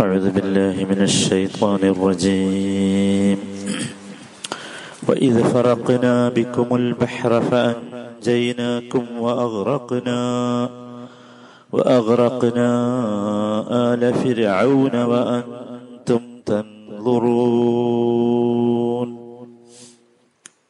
أعوذ 0.00 0.30
بالله 0.30 0.76
من 0.84 1.00
الشيطان 1.02 1.82
الرجيم 1.84 3.38
وإذ 5.02 5.34
فرقنا 5.44 6.14
بكم 6.30 6.68
البحر 6.76 7.30
فأنجيناكم 7.42 9.04
وأغرقنا 9.18 10.20
وأغرقنا 11.72 12.68
آل 13.84 14.02
فرعون 14.14 14.94
وأنتم 15.04 16.22
تنظرون 16.46 17.76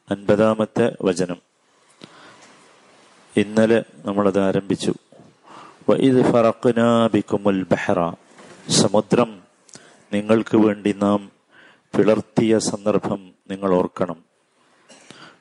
അൻപതാമത്തെ 0.07 0.85
വചനം 1.05 1.39
ഇന്നലെ 3.35 3.79
നമ്മളത് 4.05 4.37
ആരംഭിച്ചു 4.43 4.91
വഇദ് 5.89 6.21
ഫറഖ്നാ 6.29 6.85
ബിക്കുമുൽ 7.13 7.59
ബഹ്റ 7.71 7.97
സമുദ്രം 8.68 9.42
നിങ്ങൾക്ക് 10.12 10.56
വേണ്ടി 10.56 10.92
നാം 10.92 11.30
പിളർത്തിയ 11.96 12.58
സന്ദർഭം 12.58 13.32
നിങ്ങൾ 13.50 13.74
ഓർക്കണം. 13.74 14.24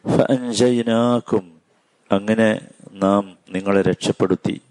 ഫഅൻജയ്നാക്കും 0.07 1.61
അങ്ങനെ 2.11 2.61
നാം 2.91 3.37
നിങ്ങളെ 3.49 3.81
രക്ഷപ്പെടുത്തി. 3.81 4.61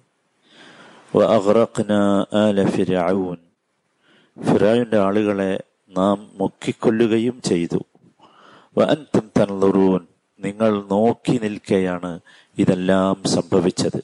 ഫിറായുന്റെ 4.43 4.99
ആളുകളെ 4.99 5.63
നാം 5.89 6.31
മുക്കിക്കൊല്ലുകയും 6.35 7.43
ചെയ്തു. 7.43 7.85
തൻളുറൂൻ 9.39 10.07
നിങ്ങൾ 10.41 10.85
നോക്കി 10.91 11.41
നിൽക്കെയാണ് 11.43 12.21
ഇതെല്ലാം 12.59 13.23
സംഭവിച്ചത്. 13.29 14.03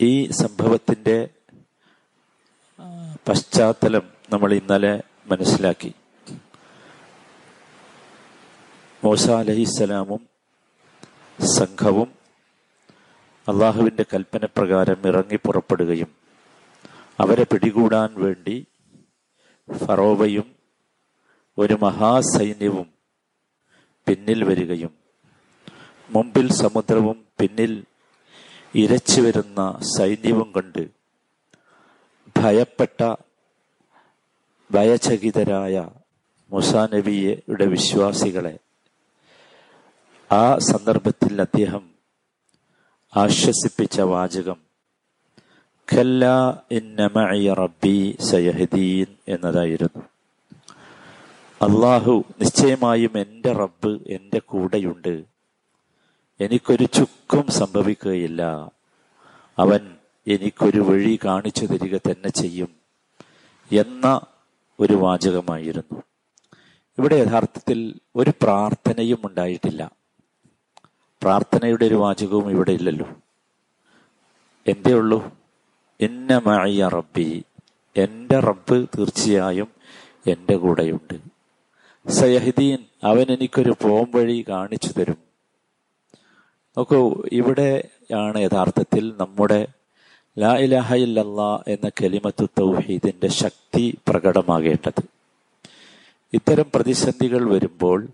ഈ 0.00 0.30
സംഭവത്തിന്റെ 0.30 1.28
പശ്ചാത്തലം 3.26 4.04
നമ്മൾ 4.30 4.52
ഇന്നലെ 4.52 5.02
മനസ്സിലാക്കി. 5.28 5.90
മൂസ 9.02 9.30
അലഹിസ്സലാമും 9.30 10.20
സംഘവും 11.38 12.10
അള്ളാഹുവിന്റെ 13.48 14.04
കൽപ്പന 14.12 14.44
പ്രകാരം 14.56 15.08
ഇറങ്ങി 15.08 15.36
പുറപ്പെടുകയും 15.36 16.10
അവരെ 17.18 17.44
പിടികൂടാൻ 17.44 18.14
വേണ്ടി 18.14 18.66
ഫറോവയും 19.68 20.46
ഒരു 21.58 21.74
മഹാസൈന്യവും 21.82 22.88
പിന്നിൽ 24.06 24.44
വരികയും 24.44 24.92
മുമ്പിൽ 26.10 26.52
സമുദ്രവും 26.52 27.26
പിന്നിൽ 27.40 27.72
ഇരച്ചു 28.74 29.20
വരുന്ന 29.20 29.60
സൈന്യവും 29.96 30.52
കണ്ട് 30.52 30.82
ഭയപ്പെട്ട 32.44 33.14
ഭയചകിതരായ 34.70 35.88
മുസാനബിയുടെ 36.50 37.66
വിശ്വാസികളെ 37.66 38.58
ആ 40.32 40.58
സന്ദർഭത്തിൽ 40.58 41.40
അദ്ദേഹം 41.40 41.90
ആശ്വസിപ്പിച്ച 43.16 44.00
വാചകം 44.00 44.56
ഖല്ല 45.92 46.24
റബ്ബി 47.52 48.16
എന്നതായിരുന്നു. 49.28 50.02
അള്ളാഹു 51.62 52.24
നിശ്ചയമായും 52.40 53.18
എന്റെ 53.18 53.52
റബ്ബ് 53.52 54.02
എന്റെ 54.06 54.38
കൂടെയുണ്ട്. 54.38 55.24
എനിക്കൊരു 56.40 56.84
ചുക്കും 56.84 57.46
സംഭവിക്കുകയില്ല. 57.48 58.42
അവൻ 59.58 59.96
എനിക്കൊരു 60.26 60.80
വഴി 60.80 61.18
കാണിച്ചു 61.24 61.66
തരിക 61.66 61.96
തന്നെ 61.96 62.28
ചെയ്യും 62.28 62.68
എന്ന 63.72 64.20
ഒരു 64.80 64.92
വാചകമായിരുന്നു. 64.92 66.02
ഇവിടെ 66.98 67.14
യഥാർത്ഥത്തിൽ 67.14 67.94
ഒരു 68.16 68.32
പ്രാർത്ഥനയും 68.42 69.18
ഉണ്ടായിട്ടില്ല. 69.24 69.92
പ്രാർത്ഥനയുടെ 71.22 71.84
ഒരു 71.84 71.94
വാചകവും 71.94 72.50
ഇവിടെ 72.50 72.72
ഇല്ലല്ലോ. 72.72 73.06
എന്തേ 74.66 74.92
ഉള്ളൂ? 74.92 75.30
എന്നമായ 76.00 76.88
റബ്ബി 76.88 77.44
എന്റെ 77.96 78.40
റബ്ബ് 78.40 78.86
തീർച്ചയായും 78.98 79.68
എന്റെ 80.26 80.56
കൂടെയുണ്ട്. 80.56 81.20
സയഹദീൻ 82.10 82.78
അവൻ 83.04 83.26
എനിക്കൊരു 83.30 83.70
പോംവഴി 83.70 84.44
കാണിച്ചു 84.48 84.92
തരും. 84.98 85.18
നോക്കൂ 86.78 87.22
ഇവിടെയാണ് 87.32 88.40
യഥാർത്ഥത്തിൽ 88.40 89.14
നമ്മുടെ 89.16 89.68
ലാ 90.38 90.56
ഇലാഹ 90.56 90.94
ഇല്ലല്ലാ 90.94 91.62
എന്ന 91.68 91.88
കലിമത്തു 91.88 92.44
തൗഹീദിന്റെ 92.44 93.28
ശക്തി 93.28 93.98
പ്രകടമാകേണ്ടത്. 94.08 95.02
ഇത്തരം 96.32 96.64
പ്രതിസന്ധികൾ 96.74 97.50
വരുമ്പോൾ 97.50 98.08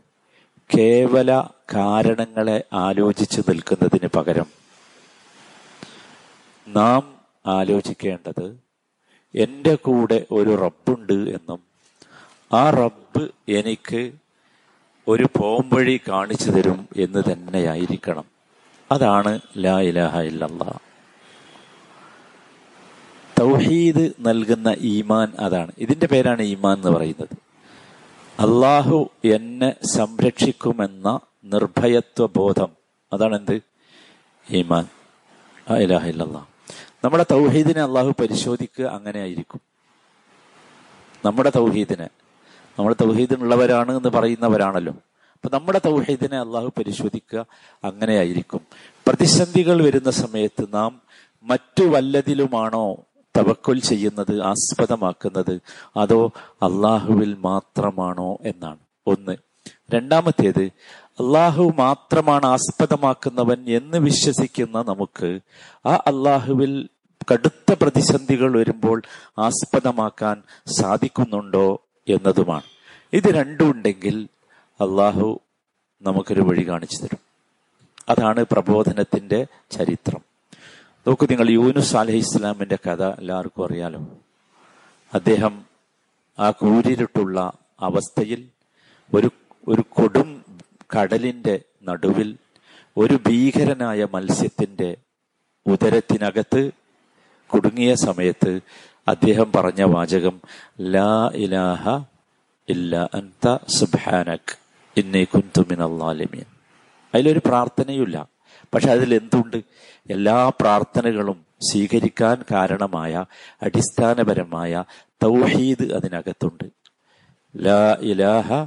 കേവല 0.77 1.49
കാരണങ്ങളെ 1.75 2.65
ആലോചിച്ച് 2.73 3.41
നിൽക്കുന്നതിന് 3.49 4.09
പകരം 4.17 4.47
നാം 6.69 7.15
ആലോചിക്കേണ്ടത് 7.47 8.61
എന്റെ 9.35 9.75
കൂടെ 9.75 10.27
ഒരു 10.31 10.55
റബ്ബുണ്ട് 10.55 11.13
എന്നും 11.13 11.61
ആ 12.53 12.71
റബ്ബ് 12.71 13.29
എനിക്ക് 13.49 14.13
ഒരു 15.09 15.29
പോംവഴി 15.39 16.01
കാണിച്ചു 16.09 16.51
തരും 16.51 16.89
എന്ന് 16.97 17.23
തന്നെയായിരിക്കണം. 17.33 18.25
അതാണ് 18.93 19.41
ലാ 19.57 19.81
ഇലാഹ 19.81 20.19
ഇല്ലല്ല. 20.21 20.90
തൗഹീദ് 23.41 24.13
നൽകുന്ന 24.21 24.77
ഈമാൻ 24.81 25.33
അതാണ്. 25.39 25.73
ഇതിന്റെ 25.79 26.07
പേരാണ് 26.07 26.43
ഈമാൻ 26.43 26.77
എന്ന് 26.77 26.91
പറയുന്നത്. 26.91 27.37
അള്ളാഹു 28.41 29.11
എന്നെ 29.25 29.75
സംരക്ഷിക്കുമെന്ന 29.95 31.21
നിർഭയത്വ 31.45 32.27
ബോധം 32.27 32.69
അതാണ് 33.13 33.37
എന്ത് 33.37 33.63
ഈമാൻ 34.51 34.89
ഇലാഹില്ലാ 35.77 36.47
നമ്മുടെ 37.05 37.27
തൗഹീദിനെ 37.31 37.83
അള്ളാഹു 37.83 38.11
പരിശോധിക്കുക 38.21 38.85
അങ്ങനെ 38.85 39.21
ആയിരിക്കും 39.21 39.61
നമ്മുടെ 41.25 41.53
തൗഹീദിനെ. 41.57 42.09
നമ്മൾ 42.79 42.95
തൗഹീദിനുള്ളവരാണ് 43.01 43.97
എന്ന് 43.97 44.09
പറയുന്നവരാണല്ലോ. 44.09 44.93
അപ്പൊ 45.35 45.59
നമ്മുടെ 45.59 45.81
തൗഹീദിനെ 45.87 46.39
അള്ളാഹു 46.39 46.67
പരിശോധിക്കുക 46.79 47.47
അങ്ങനെ 47.85 48.17
ആയിരിക്കും 48.17 48.61
പ്രതിസന്ധികൾ 49.09 49.83
വരുന്ന 49.85 50.11
സമയത്ത് 50.11 50.67
നാം 50.75 51.03
മറ്റു 51.43 51.85
വല്ലതിലുമാണോ 51.85 53.05
തവക്കുൽ 53.37 53.81
ചെയ്യുന്നത് 53.81 54.43
ആസ്പദമാക്കുന്നത് 54.43 55.61
അതോ 55.97 56.33
അള്ളാഹുവിൽ 56.39 57.37
മാത്രമാണോ 57.39 58.39
എന്നാണ്. 58.45 58.79
ഒന്ന്. 59.07 59.37
രണ്ടാമത്തേത് 59.95 60.63
അള്ളാഹു 61.05 61.73
മാത്രമാണ് 61.79 62.47
ആസ്പദമാക്കുന്നവൻ 62.47 63.77
എന്ന് 63.77 63.99
വിശ്വസിക്കുന്ന 63.99 64.83
നമുക്ക് 64.83 65.41
ആ 65.87 65.95
അള്ളാഹുവിൽ 65.95 66.89
കടുത്ത 67.33 67.75
പ്രതിസന്ധികൾ 67.83 68.59
വരുമ്പോൾ 68.59 69.03
ആസ്പദമാക്കാൻ 69.39 70.43
സാധിക്കുന്നുണ്ടോ 70.79 71.83
എന്നതുമാണ്. 72.09 72.63
ഇത് 73.13 73.35
രണ്ടും 73.35 73.71
ഉണ്ടെങ്കിൽ 73.71 74.29
അള്ളാഹു 74.81 75.41
നമുക്കൊരു 76.03 76.41
വഴി 76.41 76.69
കാണിച്ചു 76.69 77.03
തരും. 77.03 77.19
അതാണ് 78.09 78.45
പ്രബോധനത്തിന്റെ 78.53 79.47
ചരിത്രം. 79.71 80.30
നോക്കൂ 81.07 81.27
നിങ്ങൾ 81.31 81.51
യൂനുസ് 81.51 81.97
അലഹി 81.97 82.17
ഇസ്ലാമിന്റെ 82.17 82.79
കഥ 82.87 83.03
എല്ലാവർക്കും 83.21 83.65
അറിയാലോ. 83.65 84.01
അദ്ദേഹം 85.15 85.65
ആ 86.39 86.51
കൂരിരുട്ടുള്ള 86.51 87.53
അവസ്ഥയിൽ 87.81 88.49
ഒരു 89.15 89.31
ഒരു 89.69 89.83
കൊടും 89.91 90.45
കടലിന്റെ 90.97 91.61
നടുവിൽ 91.83 92.37
ഒരു 92.97 93.15
ഭീകരനായ 93.27 94.07
മത്സ്യത്തിന്റെ 94.15 94.97
ഉദരത്തിനകത്ത് 95.67 96.71
കുടുങ്ങിയ 97.51 97.95
സമയത്ത് 97.95 98.61
അദ്ദേഹം 99.09 99.53
പറഞ്ഞ 99.53 99.83
വാചകം 99.83 100.37
ലാ 100.81 101.31
ഇലാഹ 101.35 101.85
ഇല്ല 102.69 103.09
അൻത 103.15 103.57
സുബ്ഹാനക് 103.69 104.53
ഇന്നേ 104.97 105.25
കുന്തുമിൻ 105.25 105.83
അള്ളാലിമീൻ 105.83 106.47
അതിലൊരു 107.15 107.41
പ്രാർത്ഥനയുമില്ല. 107.45 108.19
പക്ഷെ 108.75 108.91
അതിൽ 108.91 109.15
എന്തുണ്ട് 109.15 109.57
എല്ലാ 110.11 110.49
പ്രാർത്ഥനകളും 110.61 111.39
സ്വീകരിക്കാൻ 111.71 112.37
കാരണമായ 112.51 113.25
അടിസ്ഥാനപരമായ 113.63 114.85
തൗഹീദ് 115.23 115.93
അതിനകത്തുണ്ട്. 115.93 116.67
ലാ 117.57 117.97
ഇലാഹ 118.01 118.67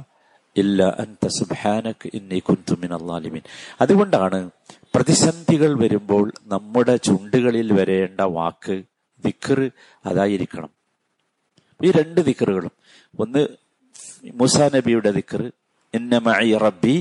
ഇല്ല 0.56 0.82
അൻത 1.02 1.26
സുബ്ഹാനക 1.26 2.10
ഇന്നി 2.14 2.38
കുന്തുമിൻ 2.38 2.92
അള്ളാലിമീൻ 2.94 3.44
അതുകൊണ്ടാണ് 3.80 4.50
പ്രതിസന്ധികൾ 4.94 5.78
വരുമ്പോൾ 5.78 6.32
നമ്മുടെ 6.46 6.96
ചുണ്ടുകളിൽ 6.96 7.72
വരേണ്ട 7.72 8.20
വാക്ക് 8.20 8.76
ദിക്കർ 9.24 9.70
അതായിരിക്കണം. 10.06 10.70
ഈ 11.80 11.90
രണ്ട് 11.90 12.20
ദിക്കറുകളും 12.20 12.74
ഒന്ന് 13.18 13.42
മുസാ 14.34 14.70
നബിയുടെ 14.74 15.10
ദിക്കർ 15.10 15.42
ഇന്നമഇ 15.94 16.52
റബ്ബി 16.58 16.96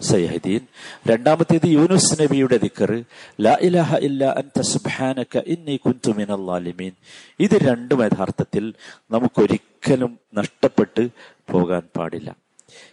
സയഹദീൻ 0.00 0.60
രണ്ടാമത്തേത് 1.06 1.66
യൂനുസ് 1.66 2.22
നബിയുടെ 2.22 2.56
ദിക്കർ 2.56 3.04
ലാ 3.40 3.56
ഇലാഹ 3.60 3.96
ഇല്ല 3.96 4.24
അൻത 4.24 4.60
സുബ്ഹാനക 4.60 5.38
ഇന്നി 5.46 5.76
കുന്തു 5.76 6.10
മിനൽ 6.10 6.46
ളാലിമീൻ 6.46 6.92
ഇത് 7.40 7.68
രണ്ടും 7.68 8.04
യഥാർത്ഥത്തിൽ 8.04 8.74
നമുക്കൊരിക്കലും 9.10 10.18
നഷ്ടപ്പെട്ട് 10.34 11.08
പോകാൻ 11.50 11.82
പാടില്ല. 11.96 12.36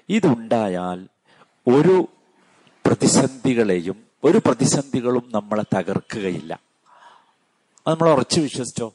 ഇതുണ്ടായാൽ 0.10 1.08
ഒരു 1.68 2.08
പ്രതിസന്ധികളെയും 2.86 4.04
ഒരു 4.24 4.38
പ്രതിസന്ധികളും 4.38 5.32
നമ്മളെ 5.34 5.64
തകർക്കുകയില്ല. 5.76 6.60
നമ്മൾ 7.88 8.10
ഉറച്ചു 8.10 8.42
വിശ്വസിച്ചോ? 8.42 8.94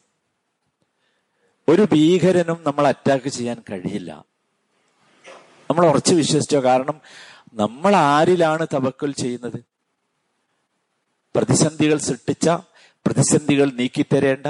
ഒരു 1.69 1.89
ഭീകരനും 1.93 2.59
നമ്മൾ 2.67 2.87
അറ്റാക്ക് 2.87 3.29
ചെയ്യാൻ 3.29 3.62
കഴിയില്ല. 3.71 4.25
നമ്മൾ 5.71 5.87
ഉറച്ചു 5.87 6.15
വിശ്വസിച്ചോ? 6.15 6.62
കാരണം 6.62 7.01
നമ്മൾ 7.55 7.97
ആരിലാണ് 7.97 8.67
തവക്കൽ 8.75 9.12
ചെയ്യുന്നത്? 9.12 9.58
പ്രതിസന്ധികൾ 11.35 11.99
സൃഷ്ടിച്ച 11.99 12.49
പ്രതിസന്ധികൾ 13.06 13.69
നീക്കിത്തരേണ്ട 13.70 14.47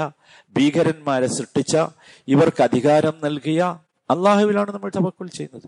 ഭീകരന്മാരെ 0.55 1.27
സൃഷ്ടിച്ച 1.27 1.75
ഇവർക്ക് 2.27 2.61
അധികാരം 2.61 3.15
നൽകിയ 3.23 3.61
അള്ളാഹുവിലാണ് 4.09 4.71
നമ്മൾ 4.71 4.91
തവക്കൽ 4.95 5.27
ചെയ്യുന്നത്. 5.27 5.67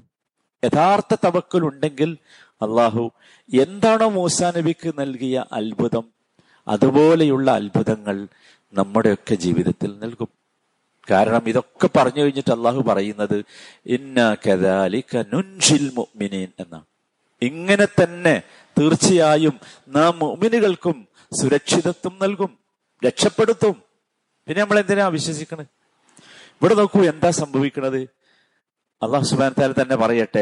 യഥാർത്ഥ 0.63 1.13
തവക്കൽ 1.25 1.63
ഉണ്ടെങ്കിൽ 1.63 2.18
അള്ളാഹു 2.62 3.12
എന്താണോ 3.50 4.09
മൂസാ 4.09 4.51
നബിക്ക് 4.57 4.94
നൽകിയ 5.00 5.45
അത്ഭുതം 5.51 6.06
അതുപോലെയുള്ള 6.68 7.51
അത്ഭുതങ്ങൾ 7.51 8.27
നമ്മുടെയൊക്കെ 8.74 9.35
ജീവിതത്തിൽ 9.35 9.91
നൽകും. 10.00 10.30
കാരണം 11.12 11.44
ഇതൊക്കെ 11.47 11.89
പറഞ്ഞു 11.95 12.21
കഴിഞ്ഞിട്ട് 12.21 12.51
അള്ളാഹു 12.51 12.81
പറയുന്നത് 12.81 13.44
ഇന്ന 13.85 14.38
കദാലിക 14.47 15.15
നുൻഷിൽ 15.33 15.91
മുഅ്മിനീൻ 15.97 16.50
എന്നാണ്. 16.59 16.88
ഇങ്ങനെ 17.45 17.86
തന്നെ 17.86 18.36
തീർച്ചയായും 18.78 19.56
നാം 19.88 20.19
മുഅ്മിനുകൾക്കും 20.19 21.07
സുരക്ഷിതത്വം 21.42 22.16
നൽകും 22.22 22.51
രക്ഷപ്പെടുത്തും. 23.06 23.75
പിന്നെ 24.48 24.62
നമ്മൾ 24.62 24.80
എന്തിനാ 24.80 25.07
വിശ്വസിക്കണത് 25.07 25.72
ഇവിടെ 26.62 26.74
നോക്കൂ 26.74 27.00
എന്താ 27.04 27.30
സംഭവിക്കുന്നത് 27.31 28.01
അള്ളാഹു 29.01 29.25
സുബാൻ 29.25 29.51
താല 29.60 29.72
തന്നെ 29.72 29.95
പറയട്ടെ 29.95 30.42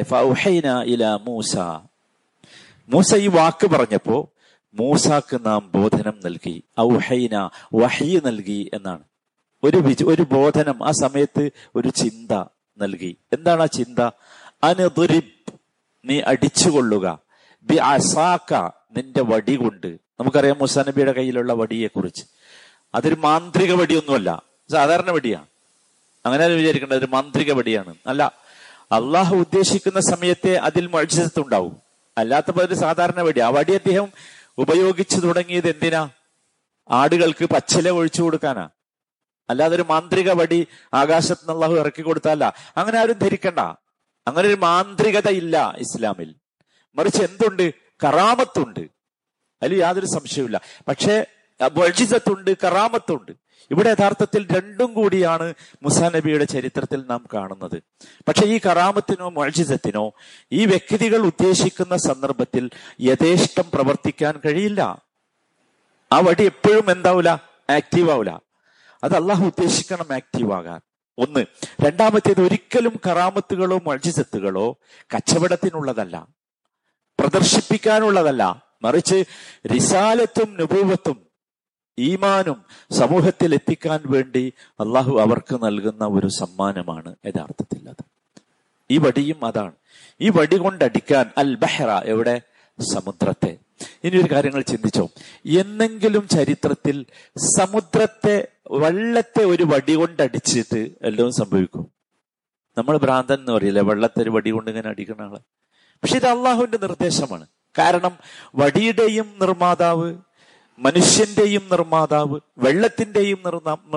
മൂസ. 1.28 1.56
മൂസ 2.90 3.16
ഈ 3.16 3.28
വാക്ക് 3.28 3.68
പറഞ്ഞപ്പോ 3.68 4.18
മൂസാക്ക് 4.74 5.38
നാം 5.46 5.62
ബോധനം 5.76 6.18
നൽകി 6.26 6.64
ഔഹൈന 6.80 7.36
വഹി 7.76 8.22
നൽകി 8.26 8.70
എന്നാണ്. 8.74 9.04
ഒരു 9.64 9.78
ഒരു 10.06 10.22
ബോധനം 10.22 10.78
ആ 10.88 10.92
സമയത്ത് 10.92 11.44
ഒരു 11.76 11.90
ചിന്ത 11.90 12.32
നൽകി. 12.80 13.12
എന്താണ് 13.34 13.62
ആ 13.62 13.66
ചിന്ത? 13.66 14.00
അനുദുരിബ്. 14.64 15.41
നീ 16.06 16.22
അടിച്ചുകൊള്ളുക. 16.28 17.20
ബി 17.64 17.76
അസാക്ക 17.76 18.54
നിന്റെ 18.98 19.22
വടി 19.22 19.56
കൊണ്ട്. 19.56 19.88
നമുക്കറിയാം 20.20 20.58
മുസാ 20.58 20.84
നബിയുടെ 20.88 21.12
കയ്യിലുള്ള 21.12 21.54
വടിയെ 21.54 21.88
കുറിച്ച് 21.88 22.24
അതൊരു 22.96 23.16
മാന്ത്രിക 23.16 23.74
വടിയൊന്നുമല്ല. 23.74 24.44
സാധാരണ 24.72 25.12
വടിയാണ് 25.12 25.46
അങ്ങനെ 26.26 26.48
വിചാരിക്കേണ്ടത് 26.48 26.98
ഒരു 26.98 27.06
മാന്ത്രിക 27.06 27.52
വടിയാണ്. 27.52 27.96
അല്ല 28.08 28.34
അള്ളാഹു 28.92 29.36
ഉദ്ദേശിക്കുന്ന 29.36 30.00
സമയത്തെ 30.00 30.56
അതിൽ 30.56 30.88
മത്സരത്തുണ്ടാവും 30.88 31.78
അല്ലാത്തപ്പോ 32.18 32.64
ഒരു 32.64 32.74
സാധാരണ 32.74 33.22
വടി 33.22 33.40
ആ 33.40 33.50
വടി 33.50 33.74
അദ്ദേഹം 33.74 34.12
ഉപയോഗിച്ചു 34.58 35.20
തുടങ്ങിയത് 35.20 35.68
എന്തിനാ? 35.68 36.10
ആടുകൾക്ക് 36.92 37.46
പച്ചില 37.46 37.90
ഒഴിച്ചു 37.90 38.22
കൊടുക്കാനാ. 38.24 38.70
അല്ലാതെ 39.50 39.76
ഒരു 39.76 39.86
മാന്ത്രിക 39.90 40.32
വടി 40.32 40.68
ആകാശത്ത് 40.94 41.52
നിന്നുള്ള 41.52 41.80
ഇറക്കി 41.80 42.02
കൊടുത്തല്ല 42.02 42.54
അങ്ങനെ 42.78 43.00
ആരും 43.00 43.18
ധരിക്കണ്ട. 43.18 43.60
അങ്ങനെ 44.28 44.48
ഒരു 44.48 44.56
മാന്ത്രികത 44.56 45.28
ഇല്ല 45.28 45.76
ഇസ്ലാമിൽ. 45.78 46.36
മറിച്ച് 46.96 47.24
എന്തുണ്ട്? 47.24 47.74
കറാമത്തുണ്ട്. 47.74 48.80
അതിൽ 49.64 49.78
യാതൊരു 49.78 50.06
സംശയവുമില്ല. 50.06 50.62
പക്ഷേ 50.88 51.26
വഴിസത്തുണ്ട് 51.72 52.58
കറാമത്തുണ്ട്. 52.64 53.32
ഇവിടെ 53.72 53.90
യഥാർത്ഥത്തിൽ 53.90 54.58
രണ്ടും 54.58 54.94
കൂടിയാണ് 54.94 55.54
മുസാ 55.84 56.12
നബിയുടെ 56.16 56.44
ചരിത്രത്തിൽ 56.44 57.04
നാം 57.10 57.26
കാണുന്നത്. 57.34 57.84
പക്ഷെ 58.28 58.46
ഈ 58.46 58.60
കറാമത്തിനോ 58.66 59.30
മൊഴിസത്തിനോ 59.30 60.12
ഈ 60.52 60.66
വ്യക്തികൾ 60.66 61.18
ഉദ്ദേശിക്കുന്ന 61.18 61.98
സന്ദർഭത്തിൽ 61.98 62.70
യഥേഷ്ടം 63.02 63.64
പ്രവർത്തിക്കാൻ 63.74 64.40
കഴിയില്ല. 64.46 65.02
ആ 66.12 66.20
വടി 66.20 66.46
എപ്പോഴും 66.46 66.92
എന്താവൂല? 66.92 67.30
ആക്റ്റീവ് 67.70 68.12
ആവൂല 68.12 68.32
അത് 69.04 69.16
അള്ളാഹു 69.16 69.46
ഉദ്ദേശിക്കണം 69.46 70.16
ആക്റ്റീവ് 70.16 70.54
ആകാൻ 70.54 70.80
ഒന്ന് 71.22 71.46
രണ്ടാമത്തേത് 71.82 72.42
ഒരിക്കലും 72.42 73.00
കറാമത്തുകളോ 73.08 73.80
മൾജിസത്തുകളോ 73.88 74.78
കച്ചവടത്തിനുള്ളതല്ല. 75.16 76.28
പ്രദർശിപ്പിക്കാനുള്ളതല്ല. 77.20 78.64
മറിച്ച് 78.82 79.26
റിസാലത്തും 79.74 80.58
നുപൂവത്തും 80.58 81.26
ഈമാനും 82.00 82.66
സമൂഹത്തിൽ 82.92 83.54
എത്തിക്കാൻ 83.54 84.00
വേണ്ടി 84.06 84.54
അള്ളാഹു 84.70 85.20
അവർക്ക് 85.20 85.66
നൽകുന്ന 85.66 86.06
ഒരു 86.06 86.28
സമ്മാനമാണ് 86.28 87.16
യഥാർത്ഥത്തിൽ 87.26 87.90
അത്. 87.90 88.06
ഈ 88.92 88.98
വടിയും 88.98 89.46
അതാണ്. 89.46 89.72
ഈ 90.22 90.30
വടി 90.30 90.58
കൊണ്ടടിക്കാൻ 90.58 91.32
അൽ 91.38 91.56
ബഹ്റ 91.56 91.84
എവിടെ? 91.84 92.42
സമുദ്രത്തെ. 92.94 93.58
ഇനി 94.04 94.18
ഒരു 94.18 94.28
കാര്യങ്ങൾ 94.32 94.62
ചിന്തിച്ചോ. 94.62 95.10
എന്നെങ്കിലും 95.46 96.28
ചരിത്രത്തിൽ 96.28 97.06
സമുദ്രത്തെ 97.38 98.48
വെള്ളത്തെ 98.72 99.44
ഒരു 99.44 99.64
വടി 99.64 99.94
കൊണ്ടടിച്ചിട്ട് 99.94 100.90
എല്ലാം 101.02 101.32
സംഭവിക്കും. 101.32 101.88
നമ്മൾ 102.78 102.98
ഭ്രാന്തൻ 102.98 103.36
എന്ന് 103.36 103.52
പറയില്ലേ 103.52 103.82
വെള്ളത്തെ 103.82 104.22
ഒരു 104.22 104.30
വടി 104.30 104.50
കൊണ്ട് 104.50 104.70
ഇങ്ങനെ 104.72 104.90
അടിക്കുന്ന 104.90 105.22
ആൾ. 105.22 105.38
പക്ഷെ 106.04 106.16
ഇത് 106.16 106.28
അള്ളാഹുവിന്റെ 106.28 106.78
നിർദ്ദേശമാണ്. 106.78 107.48
കാരണം 107.78 108.12
വടിയുടെയും 108.56 109.34
നിർമ്മാതാവ് 109.42 110.16
മനുഷ്യന്റെയും 110.80 111.62
നിർമ്മാതാവ് 111.72 112.40
വെള്ളത്തിന്റെയും 112.58 113.38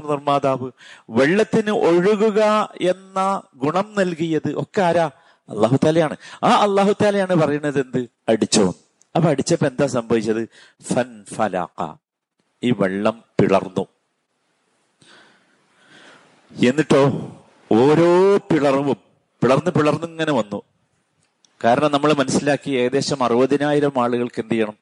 നിർമ്മാതാവ് 0.08 0.70
വെള്ളത്തിന് 1.10 1.70
ഒഴുകുക 1.70 2.72
എന്ന 2.80 3.42
ഗുണം 3.56 3.94
നൽകിയത് 3.98 4.52
ഒക്കെ 4.56 4.82
ആരാ? 4.82 5.10
അള്ളാഹു 5.48 5.76
താലയാണ് 5.84 6.16
ആ 6.42 6.50
അള്ളാഹു 6.62 6.92
താലയാണ് 7.02 7.34
പറയുന്നത് 7.34 7.80
എന്ത്? 7.80 8.08
അടിച്ചോ 8.28 8.74
അപ്പൊ 9.16 9.30
അടിച്ചപ്പോ 9.30 9.66
എന്താ 9.66 9.86
സംഭവിച്ചത്? 9.86 10.48
ഫൻ 10.82 11.24
ഫലാക്ക 11.24 11.94
ഈ 12.62 12.70
വെള്ളം 12.70 13.24
പിളർന്നു. 13.40 13.86
എന്നിട്ടോ 16.68 17.02
ഓരോ 17.72 18.36
പിളർവും 18.36 18.96
പിളർന്ന് 19.42 19.70
പിളർന്ന് 19.70 20.06
ഇങ്ങനെ 20.06 20.32
വന്നു. 20.32 20.62
കാരണം 21.64 21.92
നമ്മൾ 21.92 22.12
മനസ്സിലാക്കി 22.12 22.70
ഏകദേശം 22.70 23.24
അറുപതിനായിരം 23.24 23.92
ആളുകൾക്ക് 23.98 24.40
എന്ത് 24.40 24.54
ചെയ്യണം? 24.54 24.76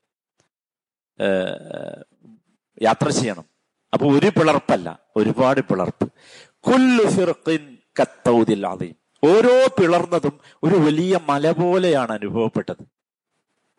യാത്ര 2.82 3.08
ചെയ്യണം. 3.08 3.44
അപ്പൊ 3.92 4.06
ഒരു 4.12 4.26
പിളർപ്പല്ല 4.26 4.98
ഒരുപാട് 5.16 5.60
പിളർപ്പ്. 5.60 6.12
ഫിർഖിൻ 7.08 7.78
ഓരോ 9.24 9.66
പിളർന്നതും 9.66 10.40
ഒരു 10.62 10.74
വലിയ 10.74 11.20
മല 11.28 11.50
പോലെയാണ് 11.50 12.12
അനുഭവപ്പെട്ടത്. 12.12 13.01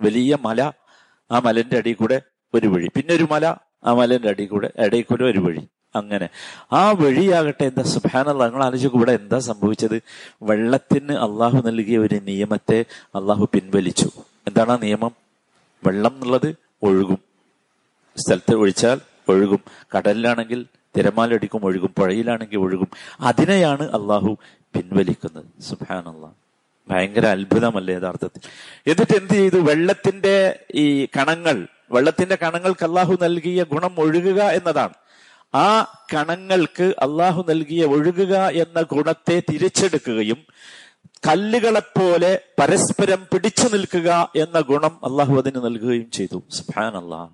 വലിയ 0.04 0.38
മല 0.42 0.72
ആ 1.32 1.40
മലന്റെ 1.40 1.78
അടി 1.78 1.94
കൂടെ 1.94 2.22
ഒരു 2.54 2.68
വഴി. 2.68 2.88
പിന്നെ 2.96 3.14
ഒരു 3.14 3.28
മല 3.32 3.56
ആ 3.86 3.94
മലന്റെ 3.94 4.30
അടി 4.30 4.46
കൂടെ 4.46 4.72
ഇടയിൽ 4.80 5.02
കൂടെ 5.02 5.24
ഒരു 5.24 5.40
വഴി. 5.40 5.68
അങ്ങനെ. 5.96 6.30
ആ 6.74 6.92
വഴിയാകട്ടെ 6.92 7.64
എന്താ? 7.64 7.84
സുഭാനല്ല 7.84 8.44
നിങ്ങൾ 8.44 8.64
ആലോചിക്കും 8.64 8.98
ഇവിടെ 8.98 9.12
എന്താ 9.12 9.40
സംഭവിച്ചത്? 9.40 10.02
വെള്ളത്തിന് 10.42 11.12
അള്ളാഹു 11.12 11.68
നൽകിയ 11.68 11.98
ഒരു 11.98 12.16
നിയമത്തെ 12.16 12.86
അള്ളാഹു 13.16 13.50
പിൻവലിച്ചു. 13.54 14.12
എന്താണ് 14.48 14.72
ആ 14.72 14.78
നിയമം? 14.78 15.12
വെള്ളം 15.86 16.14
എന്നുള്ളത് 16.14 16.56
ഒഴുകും. 16.84 17.20
സ്ഥലത്ത് 18.18 18.56
ഒഴിച്ചാൽ 18.56 19.02
ഒഴുകും. 19.30 19.60
കടലിലാണെങ്കിൽ 19.98 20.66
തിരമാലടിക്കും 20.98 21.66
ഒഴുകും. 21.66 21.94
പുഴയിലാണെങ്കിൽ 22.00 22.58
ഒഴുകും. 22.58 22.88
അതിനെയാണ് 23.22 23.84
അള്ളാഹു 23.84 24.38
പിൻവലിക്കുന്നത്. 24.48 25.62
സുഭാനല്ല 25.62 26.43
ഭയങ്കര 26.88 27.26
അത്ഭുതമല്ലേ 27.26 27.96
യഥാർത്ഥത്തിൽ. 27.96 28.42
എന്നിട്ട് 28.88 29.16
എന്ത് 29.16 29.34
ചെയ്തു? 29.34 29.58
വെള്ളത്തിന്റെ 29.58 30.66
ഈ 30.76 31.06
കണങ്ങൾ 31.06 31.68
വെള്ളത്തിന്റെ 31.92 32.38
കണങ്ങൾക്ക് 32.44 32.86
അള്ളാഹു 32.86 33.18
നൽകിയ 33.22 33.64
ഗുണം 33.64 33.96
ഒഴുകുക 33.98 34.42
എന്നതാണ്. 34.42 34.94
ആ 35.56 35.68
കണങ്ങൾക്ക് 36.14 36.84
അള്ളാഹു 36.84 37.46
നൽകിയ 37.50 37.86
ഒഴുകുക 37.86 38.36
എന്ന 38.48 38.82
ഗുണത്തെ 38.82 39.44
തിരിച്ചെടുക്കുകയും 39.52 40.46
കല്ലുകളെപ്പോലെ 41.28 42.42
പരസ്പരം 42.60 43.28
പിടിച്ചു 43.34 43.68
നിൽക്കുക 43.68 44.32
എന്ന 44.36 44.60
ഗുണം 44.60 45.00
അള്ളാഹു 45.06 45.38
അതിന് 45.38 45.66
നൽകുകയും 45.66 46.12
ചെയ്തു. 46.12 46.44
സുഹാൻ 46.54 46.98
അള്ളാഹ് 46.98 47.30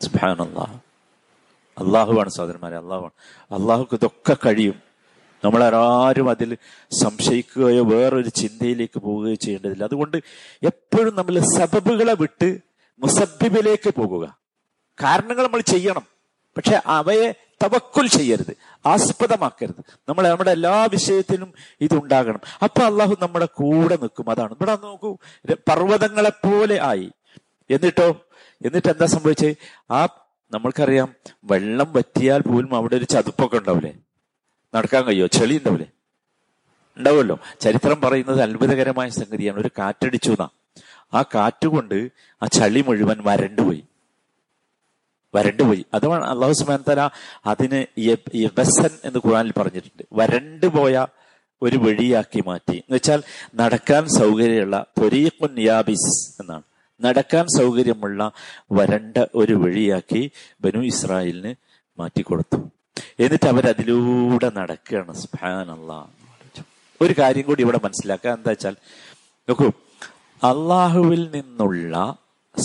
സുഹാൻ 0.00 0.42
അള്ളാഹ് 0.42 0.76
അള്ളാഹുവാണ് 1.78 2.28
സഹോദരന്മാരെ 2.28 2.76
അള്ളാഹുവാണ് 2.76 3.60
അള്ളാഹുക്ക് 3.60 3.94
ഇതൊക്കെ 3.94 4.36
കഴിയും. 4.46 4.89
നമ്മളാരും 5.44 6.30
അതിൽ 6.30 6.56
സംശയിക്കുകയോ 7.02 7.84
വേറൊരു 7.84 8.28
ചിന്തയിലേക്ക് 8.28 9.00
പോവുകയോ 9.00 9.34
ചെയ്യേണ്ടതില്ല. 9.34 9.84
അതുകൊണ്ട് 9.84 10.16
എപ്പോഴും 10.62 11.16
നമ്മൾ 11.16 11.38
സബബുകളെ 11.38 12.14
വിട്ട് 12.14 12.58
മുസബിബിലേക്ക് 12.98 13.94
പോകുക. 13.94 14.38
കാരണങ്ങൾ 15.02 15.46
നമ്മൾ 15.46 15.60
ചെയ്യണം. 15.60 16.02
പക്ഷെ 16.56 16.82
അവയെ 16.86 17.34
തവക്കുൽ 17.62 18.06
ചെയ്യരുത്. 18.08 18.56
ആസ്പദമാക്കരുത്. 18.86 19.84
നമ്മൾ 20.08 20.28
നമ്മുടെ 20.28 20.50
എല്ലാ 20.50 20.84
വിഷയത്തിലും 20.84 21.52
ഇതുണ്ടാകണം. 21.80 22.40
അപ്പൊ 22.62 22.82
അള്ളാഹു 22.82 23.16
നമ്മുടെ 23.22 23.48
കൂടെ 23.54 23.96
നിൽക്കും. 23.96 24.30
അതാണ്. 24.30 24.52
ഇവിടെ 24.52 24.78
നോക്കൂ 24.82 25.18
പർവതങ്ങളെ 25.52 26.30
പോലെ 26.30 26.82
ആയി. 26.82 27.10
എന്നിട്ടോ? 27.70 28.20
എന്നിട്ട് 28.64 28.88
എന്താ 28.88 29.06
സംഭവിച്ചത്? 29.06 29.56
ആ 29.92 30.08
നമ്മൾക്കറിയാം 30.52 31.14
വെള്ളം 31.44 31.92
വറ്റിയാൽ 31.92 32.40
പോലും 32.40 32.74
അവിടെ 32.74 32.96
ഒരു 32.96 33.04
ചതുപ്പൊക്കെ 33.04 33.56
ഉണ്ടാവില്ലേ? 33.56 33.94
നടക്കാൻ 34.74 35.04
കഴിയോ? 35.04 35.26
ചെളി 35.26 35.56
ഉണ്ടാവില്ലേ 35.56 35.90
ഉണ്ടാവുമല്ലോ. 36.98 37.38
ചരിത്രം 37.60 38.00
പറയുന്നത് 38.00 38.42
അത്ഭുതകരമായ 38.42 39.08
സംഗതിയാണ്. 39.08 39.60
ഒരു 39.60 39.70
കാറ്റടിച്ചു 39.78 40.30
എന്നാ. 40.30 40.48
ആ 41.14 41.22
കാറ്റുകൊണ്ട് 41.22 42.10
ആ 42.42 42.46
ചളി 42.46 42.80
മുഴുവൻ 42.80 43.16
വരണ്ടുപോയി 43.20 43.84
വരണ്ടുപോയി 45.34 45.84
അതാണ് 45.94 46.24
അള്ളാഹു 46.24 46.52
സുബാൻ 46.52 46.84
തല 46.88 47.10
അതിന് 47.46 48.00
യബസൻ 48.36 48.90
എന്ന് 49.04 49.18
ഖുറാനിൽ 49.26 49.52
പറഞ്ഞിട്ടുണ്ട്. 49.52 50.02
വരണ്ടുപോയ 50.12 51.06
ഒരു 51.62 51.76
വഴിയാക്കി 51.76 52.42
മാറ്റി. 52.46 52.76
എന്ന് 52.76 52.94
വെച്ചാൽ 52.94 53.22
നടക്കാൻ 53.54 54.06
സൗകര്യമുള്ള 54.06 54.86
ത്വരീഖുൻ 54.98 55.60
യാബിസ് 55.60 56.42
എന്നാണ്. 56.42 56.62
നടക്കാൻ 57.02 57.46
സൗകര്യമുള്ള 57.58 58.32
വരണ്ട 58.72 59.24
ഒരു 59.34 59.52
വഴിയാക്കി 59.52 60.30
ബനു 60.60 60.84
ഇസ്രായേലിന് 60.84 61.54
മാറ്റിക്കൊടുത്തു. 61.98 62.70
എന്നിട്ട് 63.20 63.48
അവരതിലൂടെ 63.48 64.50
നടക്കുകയാണ്. 64.56 65.14
സുഹാൻ 65.14 65.70
ഒരു 67.00 67.14
കാര്യം 67.18 67.46
കൂടി 67.46 67.62
ഇവിടെ 67.62 67.80
മനസ്സിലാക്കുക. 67.84 68.30
എന്താ 68.30 68.50
വെച്ചാൽ 68.50 68.76
നോക്കൂ 69.48 69.68
അള്ളാഹുവിൽ 70.44 71.30
നിന്നുള്ള 71.34 72.16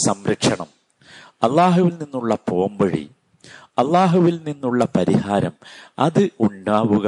സംരക്ഷണം 0.08 0.68
അള്ളാഹുവിൽ 1.44 1.94
നിന്നുള്ള 1.94 2.38
പോംവഴി 2.50 3.10
അള്ളാഹുവിൽ 3.78 4.40
നിന്നുള്ള 4.44 4.88
പരിഹാരം 4.98 5.56
അത് 6.00 6.30
ഉണ്ടാവുക 6.40 7.08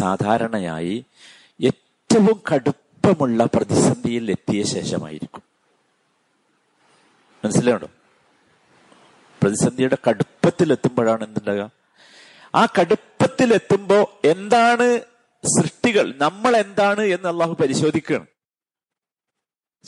സാധാരണയായി 0.00 1.04
ഏറ്റവും 1.60 2.42
കടുപ്പമുള്ള 2.50 3.44
പ്രതിസന്ധിയിൽ 3.44 4.30
എത്തിയ 4.30 4.62
ശേഷമായിരിക്കും. 4.62 5.42
മനസ്സിലാണോ 7.44 7.88
പ്രതിസന്ധിയുടെ 9.42 9.96
കടുപ്പത്തിൽ 10.08 10.72
എത്തുമ്പോഴാണ് 10.72 11.24
എന്തുണ്ടാകുക 11.24 11.77
ആ 12.54 12.66
കടുപ്പത്തിൽ 12.66 13.54
എത്തുമ്പോ 13.54 14.20
എന്താണ് 14.24 15.00
സൃഷ്ടികൾ? 15.44 16.14
നമ്മൾ 16.16 16.56
എന്താണ് 16.56 17.00
എന്ന് 17.00 17.28
അള്ളാഹു 17.28 17.56
പരിശോധിക്കണം. 17.60 18.26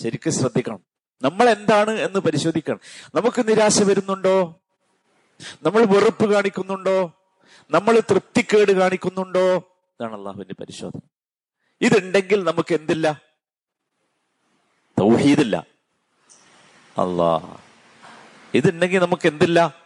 ശരിക്കും 0.03 0.33
ശ്രദ്ധിക്കണം. 0.33 0.85
നമ്മൾ 1.23 1.51
എന്താണ് 1.51 1.91
എന്ന് 1.91 2.19
പരിശോധിക്കണം. 2.19 2.81
നമുക്ക് 3.15 3.49
നിരാശ 3.49 3.83
വരുന്നുണ്ടോ? 3.83 4.63
നമ്മൾ 5.63 5.85
വെറുപ്പ് 5.85 6.33
കാണിക്കുന്നുണ്ടോ? 6.33 7.13
നമ്മൾ 7.71 8.01
തൃപ്തിക്കേട് 8.01 8.73
കാണിക്കുന്നുണ്ടോ? 8.73 9.57
ഇതാണ് 10.01 10.15
അള്ളാഹുവിന്റെ 10.15 10.55
പരിശോധന. 10.61 11.01
ഇതുണ്ടെങ്കിൽ 11.81 12.45
നമുക്ക് 12.45 12.75
എന്തില്ല 12.75 13.23
തൗഹീദില്ല. 15.01 15.67
അല്ലാ 16.99 17.57
ഇതുണ്ടെങ്കിൽ 18.55 18.99
നമുക്ക് 18.99 19.29
എന്തില്ല 19.29 19.80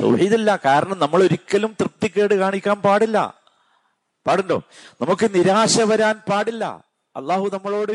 തൗഹീദില്ല. 0.00 0.58
കാരണം 0.64 0.98
നമ്മൾ 0.98 1.22
ഒരിക്കലും 1.22 1.76
തൃപ്തിക്കേട് 1.80 2.34
കാണിക്കാൻ 2.34 2.82
പാടില്ല. 2.82 3.34
പാടുണ്ടോ? 4.26 4.62
നമുക്ക് 5.00 5.34
നിരാശ 5.34 5.80
വരാൻ 5.80 6.20
പാടില്ല. 6.30 6.64
അള്ളാഹു 7.16 7.50
നമ്മളോട് 7.52 7.92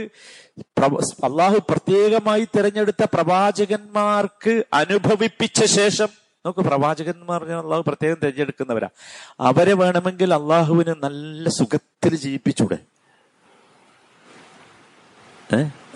അള്ളാഹു 1.23 1.57
പ്രത്യേകമായി 1.69 2.47
തിരഞ്ഞെടുത്ത 2.55 3.03
പ്രവാചകന്മാർക്ക് 3.13 4.63
അനുഭവിപ്പിച്ച 4.73 5.65
ശേഷം 5.65 6.07
നമുക്ക് 6.45 6.59
പ്രവാചകന്മാർ 6.59 7.43
അള്ളാഹു 7.43 7.83
പ്രത്യേകം 7.87 8.17
തിരഞ്ഞെടുക്കുന്നവരാ. 8.23 8.89
അവരെ 9.39 9.73
വേണമെങ്കിൽ 9.73 10.33
അള്ളാഹുവിന് 10.33 10.95
നല്ല 11.03 11.49
സുഖത്തിൽ 11.49 12.15
ജീവിപ്പിച്ചൂടെ. 12.15 12.77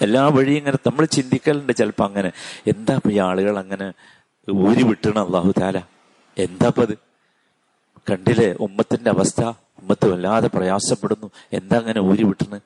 എല്ലാ 0.01 0.27
വഴിയും 0.27 0.57
ഇങ്ങനെ 0.57 0.77
നമ്മൾ 0.85 1.05
ചിന്തിക്കലുണ്ട് 1.05 1.73
ചിലപ്പോ 1.73 2.05
അങ്ങനെ. 2.05 2.31
എന്താ 2.67 2.99
ഈ 3.11 3.17
ആളുകൾ 3.19 3.59
അങ്ങനെ 3.59 3.93
ഊരി 4.51 4.83
വിട്ടണ 4.83 5.19
അള്ളാഹു 5.19 5.53
താല? 5.59 5.77
എന്താ 6.37 6.71
അത് 6.77 6.97
കണ്ടില്ലേ? 8.11 8.53
ഉമ്മത്തിന്റെ 8.53 9.09
അവസ്ഥ. 9.09 9.41
ഉമ്മത്ത് 9.81 10.07
വല്ലാതെ 10.07 10.47
പ്രയാസപ്പെടുന്നു. 10.47 11.31
എന്താ 11.53 11.77
അങ്ങനെ 11.77 12.01
ഊരി 12.01 12.23
വിട്ടണ്? 12.23 12.59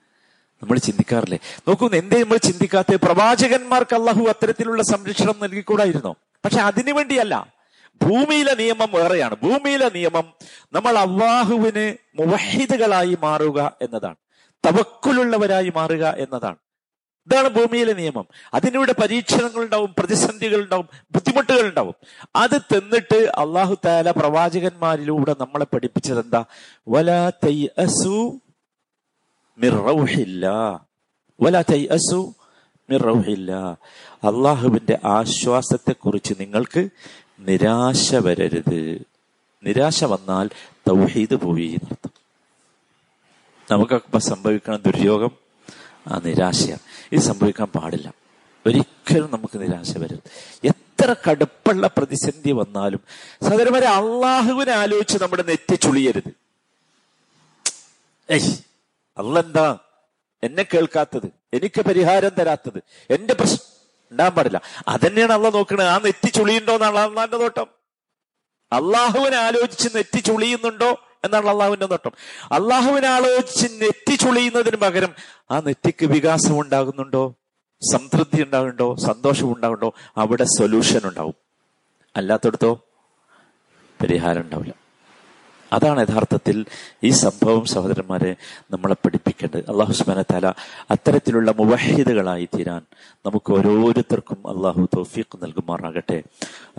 നമ്മൾ 0.64 0.78
ചിന്തിക്കാറില്ലേ? 0.78 1.40
നോക്കൂ 1.68 1.90
എന്തേ 1.94 2.24
നമ്മൾ 2.24 2.38
ചിന്തിക്കാത്ത 2.38 2.96
പ്രവാചകന്മാർക്ക് 2.96 3.96
അള്ളാഹു 3.96 4.24
അത്തരത്തിലുള്ള 4.24 4.84
സംരക്ഷണം 4.84 5.34
നൽകിക്കൂടായിരുന്നോ? 5.42 6.16
പക്ഷെ 6.46 6.62
അതിനു 6.62 6.94
വേണ്ടിയല്ല. 6.94 7.54
ഭൂമിയിലെ 8.02 8.54
നിയമം 8.54 8.88
വേറെയാണ്. 8.94 9.36
ഭൂമിയിലെ 9.44 9.90
നിയമം 9.90 10.34
നമ്മൾ 10.74 10.98
അള്ളാഹുവിന് 10.98 11.96
മുവഹിദുകളായി 12.20 13.18
മാറുക 13.22 13.78
എന്നതാണ്. 13.82 14.16
തവക്കുലുള്ളവരായി 14.66 15.74
മാറുക 15.76 16.16
എന്നതാണ്. 16.18 16.56
ഇതാണ് 17.28 17.50
ഭൂമിയിലെ 17.50 17.94
നിയമം. 17.94 18.26
അതിനിവിടെ 18.54 18.92
പരീക്ഷണങ്ങൾ 18.92 19.64
ഉണ്ടാവും 19.64 19.96
പ്രതിസന്ധികൾ 20.00 20.64
ഉണ്ടാവും 20.64 20.88
ബുദ്ധിമുട്ടുകൾ 21.12 21.68
ഉണ്ടാവും 21.68 21.96
അത് 22.36 22.62
തിന്നിട്ട് 22.62 23.16
അള്ളാഹു 23.16 23.78
താല 23.86 24.12
പ്രവാചകന്മാരിലൂടെ 24.12 25.36
നമ്മളെ 25.40 25.66
പഠിപ്പിച്ചത് 25.66 26.20
എന്താ? 26.20 26.46
വല 26.88 27.30
തൈ 27.30 27.66
അസു 27.78 28.40
വലാ 31.42 31.62
തൈ 31.62 31.86
അസു 31.86 32.36
മിറൗഹില്ല 32.90 33.52
അള്ളാഹുവിന്റെ 34.24 35.00
ആശ്വാസത്തെ 35.06 35.92
കുറിച്ച് 35.92 36.34
നിങ്ങൾക്ക് 36.40 36.90
നിരാശ 37.40 38.16
വരരുത്. 38.16 39.02
നിരാശ 39.64 40.04
വന്നാൽ 40.04 40.50
തൗഹീദ് 40.90 41.36
പോയി 41.36 41.68
എന്നർത്ഥം. 41.68 42.12
നമുക്കൊക്കെ 43.72 44.18
സംഭവിക്കണം 44.18 44.82
ദുര്യോഗം 44.86 45.32
ആ 46.08 46.22
നിരാശയാണ്. 46.26 46.91
ഇത് 47.12 47.22
സംഭവിക്കാൻ 47.22 47.68
പാടില്ല. 47.68 48.14
ഒരിക്കലും 48.68 49.32
നമുക്ക് 49.32 49.62
നിരാശ 49.62 49.98
വരും 49.98 50.22
എത്ര 50.64 51.16
കടുപ്പുള്ള 51.30 51.88
പ്രതിസന്ധി 51.88 52.52
വന്നാലും 52.52 53.00
സഹോദരന്മാരെ 53.44 53.88
അള്ളാഹുവിനെ 53.88 54.72
ആലോചിച്ച് 54.72 55.18
നമ്മുടെ 55.22 55.44
നെറ്റി 55.44 55.76
ചുളിയരുത്. 55.76 56.32
ഏയ് 58.30 58.58
അല്ലെന്താ 59.18 59.78
എന്നെ 60.44 60.64
കേൾക്കാത്തത് 60.64 61.28
എനിക്ക് 61.54 61.82
പരിഹാരം 61.82 62.30
തരാത്തത് 62.30 62.84
എന്റെ 63.10 63.34
പ്രശ്നം 63.34 63.60
ഉണ്ടാകാൻ 64.12 64.34
പാടില്ല. 64.34 64.62
അതന്നെയാണ് 64.88 65.34
അള്ള 65.34 65.50
നോക്കണത്. 65.50 65.88
ആ 65.88 65.98
നെറ്റി 65.98 66.30
ചുളിയുണ്ടോ 66.30 66.74
എന്നാണ് 66.74 66.98
അള്ളാന്റെ 66.98 67.38
നോട്ടം 67.38 67.68
അള്ളാഹുവിനെ 68.72 69.38
ആലോചിച്ച് 69.38 69.90
നെറ്റി 69.96 70.20
ചുളിയുന്നുണ്ടോ? 70.20 71.00
എന്നാണ് 71.24 71.48
അള്ളാഹുവിന്റെ 71.48 71.86
നോട്ടം. 71.86 72.12
അള്ളാഹുവിനെ 72.52 73.08
ആലോചിച്ച് 73.08 73.68
നെറ്റി 73.82 74.16
ചുളിയുന്നതിന് 74.16 74.76
പകരം 74.76 75.14
ആ 75.52 75.60
നെറ്റിക്ക് 75.60 76.06
വികാസം 76.06 76.60
ഉണ്ടാകുന്നുണ്ടോ? 76.60 77.36
സംതൃപ്തി 77.92 78.44
ഉണ്ടാകുന്നുണ്ടോ? 78.44 78.96
സന്തോഷം 78.96 79.56
ഉണ്ടാകുന്നുണ്ടോ? 79.56 79.94
അവിടെ 80.18 80.44
സൊല്യൂഷൻ 80.44 81.02
ഉണ്ടാവും. 81.06 81.34
അല്ലാത്തടത്തോ 82.16 82.86
പരിഹാരം 84.02 84.42
ഉണ്ടാവില്ല. 84.42 84.74
അതാണ് 85.74 86.02
യഥാർത്ഥത്തിൽ 86.02 86.66
ഈ 87.04 87.10
സംഭവം 87.10 87.66
സഹോദരന്മാരെ 87.66 88.36
നമ്മളെ 88.72 88.94
പഠിപ്പിക്കേണ്ടത്. 88.94 89.72
അള്ളാഹു 89.72 89.92
സുബാന 89.92 90.22
തല 90.22 90.54
അത്തരത്തിലുള്ള 90.92 91.52
മുവഹിദുകളായി 91.52 92.50
തീരാൻ 92.58 92.82
നമുക്ക് 93.26 93.54
ഓരോരുത്തർക്കും 93.54 94.48
അള്ളാഹു 94.48 94.90
തോഫീഖ് 94.98 95.44
നൽകുമാറാകട്ടെ. 95.44 96.24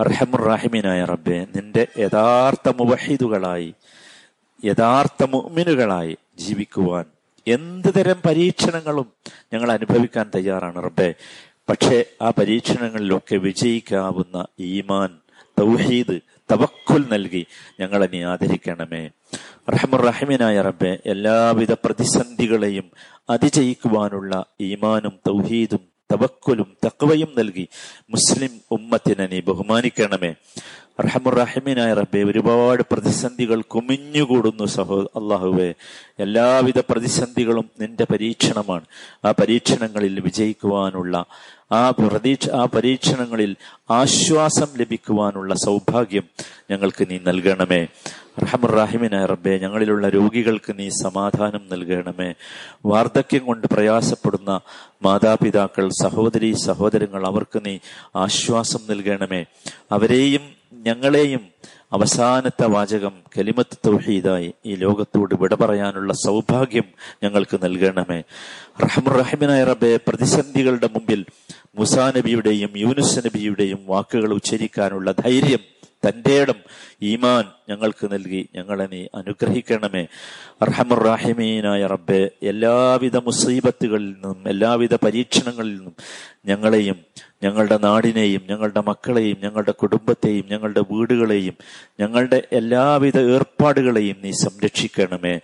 റഹമുറാഹിമീനായ 0.01 1.03
റബ്ബെ 1.03 1.47
നിന്റെ 1.55 1.87
യഥാർത്ഥ 1.97 2.69
മുവഹിദുകളായി 2.69 3.73
യഥാർത്ഥ 4.63 5.23
മുഅ്മിനുകളായി 5.23 6.17
ജീവിക്കുവാൻ 6.35 7.05
എന്ത് 7.47 7.95
തരം 7.95 8.19
പരീക്ഷണങ്ങളും 8.25 9.07
ഞങ്ങൾ 9.53 9.71
അനുഭവിക്കാൻ 9.71 10.31
തയ്യാറാണ് 10.35 10.83
റബ്ബെ. 10.83 11.13
പക്ഷേ 11.69 12.03
ആ 12.21 12.29
പരീക്ഷണങ്ങളിലൊക്കെ 12.29 13.35
വിജയിക്കാവുന്ന 13.35 14.45
ഈമാൻ 14.59 15.19
തൗഹീദ് 15.59 16.19
തവക്കുൽ 16.51 17.03
നൽകി 17.11 17.45
ഞങ്ങളെ 17.79 18.07
നീ 18.13 18.23
ആദരിക്കണമേ. 18.23 19.09
റഹമുറഹിമിനായ 19.69 20.61
റബ്ബെ 20.61 20.99
എല്ലാവിധ 21.05 21.71
പ്രതിസന്ധികളെയും 21.73 22.91
അതിജയിക്കുവാനുള്ള 23.29 24.45
ഈമാനും 24.61 25.19
തൗഹീദും 25.27 25.83
തവക്കുലും 26.13 26.77
തക്വയും 26.85 27.31
നൽകി 27.37 27.67
മുസ്ലിം 28.09 28.61
ഉമ്മത്തിനെ 28.71 29.27
നീ 29.27 29.39
ബഹുമാനിക്കണമേ. 29.39 30.31
റഹമുറഹിമിനായ 30.99 31.93
റബ്ബെ 31.93 32.23
ഒരുപാട് 32.23 32.83
പ്രതിസന്ധികൾ 32.91 33.61
കുമിഞ്ഞുകൂടുന്നു 33.61 34.65
സഹോ 34.65 35.01
അള്ളാഹുവെ. 35.01 35.73
എല്ലാവിധ 36.19 36.79
പ്രതിസന്ധികളും 36.79 37.69
നിന്റെ 37.81 38.05
പരീക്ഷണമാണ്. 38.11 38.85
ആ 39.25 39.31
പരീക്ഷണങ്ങളിൽ 39.31 40.19
വിജയിക്കുവാനുള്ള 40.19 41.25
ആ 41.71 41.89
പ്രതീക്ഷ 41.89 42.49
ആ 42.49 42.65
പരീക്ഷണങ്ങളിൽ 42.65 43.55
ആശ്വാസം 43.91 44.67
ലഭിക്കുവാനുള്ള 44.77 45.53
സൗഭാഗ്യം 45.53 46.23
ഞങ്ങൾക്ക് 46.71 47.07
നീ 47.09 47.19
നൽകണമേ. 47.23 47.87
റഹമുറാഹിമിനായ 48.43 49.25
റബ്ബെ 49.25 49.57
ഞങ്ങളിലുള്ള 49.57 50.09
രോഗികൾക്ക് 50.09 50.79
നീ 50.79 50.89
സമാധാനം 50.89 51.61
നൽകണമേ. 51.71 52.33
വാർദ്ധക്യം 52.85 53.45
കൊണ്ട് 53.45 53.67
പ്രയാസപ്പെടുന്ന 53.67 54.59
മാതാപിതാക്കൾ 55.03 55.89
സഹോദരി 55.89 56.53
സഹോദരങ്ങൾ 56.53 57.27
അവർക്ക് 57.27 57.65
നീ 57.65 57.77
ആശ്വാസം 58.15 58.79
നൽകണമേ. 58.89 59.45
അവരെയും 59.91 60.62
ഞങ്ങളെയും 60.73 61.47
അവസാനത്തെ 61.91 62.65
വാചകം 62.65 63.13
കലിമത്ത് 63.37 63.77
തൗഹീദായി 63.87 64.53
ഈ 64.65 64.75
ലോകത്തോട് 64.75 65.35
വിട 65.35 65.53
പറയാനുള്ള 65.53 66.13
സൗഭാഗ്യം 66.13 66.83
ഞങ്ങൾക്ക് 67.23 67.59
നൽകണമേ. 67.63 68.23
റഹമുറഹിമിനായ 68.83 69.63
റബ്ബെ 69.63 69.99
പ്രതിസന്ധികളുടെ 70.07 70.87
മുമ്പിൽ 70.87 71.25
മുസാ 71.75 72.13
നബിയുടെയും 72.17 72.71
യൂനുസ് 72.75 73.19
നബിയുടെയും 73.19 73.85
വാക്കുകൾ 73.87 74.33
ഉച്ചരിക്കാനുള്ള 74.33 75.11
ധൈര്യം 75.11 75.72
തന്റെ 76.03 76.33
ഇടം 76.41 76.59
ഈമാൻ 77.03 77.45
ഞങ്ങൾക്ക് 77.69 78.05
നൽകി 78.13 78.41
ഞങ്ങളെ 78.55 78.85
നീ 78.85 78.99
അനുഗ്രഹിക്കണമേ. 79.19 80.01
അർഹമുറാഹിമീനായ 80.65 81.81
റബ്ബെ 81.93 82.19
എല്ലാവിധ 82.43 83.17
മുസീബത്തുകളിൽ 83.27 84.09
നിന്നും 84.13 84.37
എല്ലാവിധ 84.45 84.93
പരീക്ഷണങ്ങളിൽ 85.05 85.73
നിന്നും 85.77 85.95
ഞങ്ങളെയും 86.45 86.97
ഞങ്ങളുടെ 87.43 87.77
നാടിനെയും 87.85 88.43
ഞങ്ങളുടെ 88.49 88.81
മക്കളെയും 88.89 89.37
ഞങ്ങളുടെ 89.45 89.73
കുടുംബത്തെയും 89.81 90.45
ഞങ്ങളുടെ 90.49 90.83
വീടുകളെയും 90.91 91.55
ഞങ്ങളുടെ 91.99 92.39
എല്ലാവിധ 92.51 93.17
ഏർപ്പാടുകളെയും 93.35 94.17
നീ 94.23 94.31
സംരക്ഷിക്കണമേ. 94.43 95.35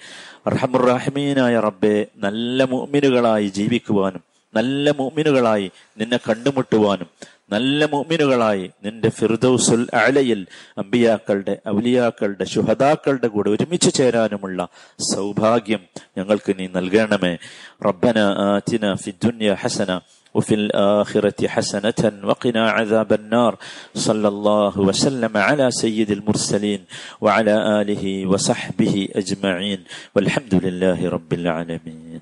അർഹമുറാഹിമീനായ 0.50 1.56
റബ്ബെ 1.68 1.96
നല്ല 2.26 2.64
മുഅ്മിനുകളായി 2.72 3.50
ജീവിക്കുവാനും 3.58 4.24
നല്ല 4.54 4.90
മുഅ്മിനുകളായി 5.00 5.68
നിന്നെ 5.98 6.20
കണ്ടുമുട്ടുവാനും 6.28 7.10
നല്ല 7.53 7.87
മുഅ്മിനുകളായി 7.93 8.67
നിന്റെ 8.85 9.09
ഫിർദൌസുൽ 9.19 9.83
അലയിൽ 10.03 10.41
അമ്പിയാക്കളുടെ 10.83 11.55
ഔലിയാക്കളുടെ 11.75 12.47
ശുഹദാക്കളുടെ 12.55 13.29
കൂടെ 13.35 13.49
ഒരുമിച്ച് 13.55 13.91
ചേരാനുമുള്ള 13.99 14.61
സൗഭാഗ്യം 15.11 15.83
ഞങ്ങൾക്ക് 16.19 16.53
നീ 16.59 16.67
നൽകണമേ 16.77 17.35
റബ്ബന 17.89 18.19
ആതിന 18.49 18.95
ഫിദ്ദുനിയ 19.05 19.53
ഹസന 19.63 19.91
وفي 20.35 20.55
الآخرة 20.55 21.49
حسنة 21.49 22.01
وقنا 22.25 22.71
عذاب 22.71 23.13
النار 23.13 23.53
صلى 23.97 24.29
الله 24.29 24.75
وسلم 24.81 25.37
على 25.39 25.71
سيد 25.73 26.11
المرسلين 26.11 26.81
وعلى 27.21 27.55
آله 27.81 28.05
وصحبه 28.27 28.95
أجمعين 29.15 29.81
والحمد 30.15 30.55
لله 30.57 30.99
رب 31.09 31.31
العالمين 31.33 32.21